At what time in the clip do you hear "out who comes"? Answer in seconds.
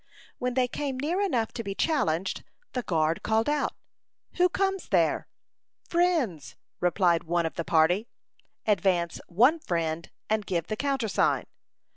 3.47-4.89